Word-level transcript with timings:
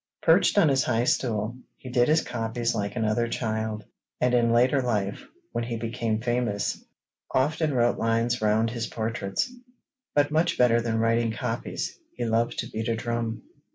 Perched 0.23 0.57
on 0.57 0.69
his 0.69 0.83
high 0.85 1.03
stool, 1.03 1.57
he 1.77 1.87
did 1.87 2.07
his 2.07 2.23
copies 2.23 2.73
like 2.73 2.95
another 2.95 3.27
child, 3.27 3.85
and 4.19 4.33
in 4.33 4.51
later 4.51 4.81
life, 4.81 5.27
when 5.51 5.63
he 5.63 5.77
became 5.77 6.19
famous, 6.21 6.83
often 7.35 7.71
wrote 7.75 7.99
lines 7.99 8.41
round 8.41 8.71
his 8.71 8.87
portraits. 8.87 9.53
But 10.15 10.31
much 10.31 10.57
better 10.57 10.81
than 10.81 10.97
writing 10.97 11.31
copies, 11.31 11.99
he 12.15 12.25
loved 12.25 12.57
to 12.57 12.69
beat 12.71 12.87
a 12.87 12.95
drum. 12.95 13.43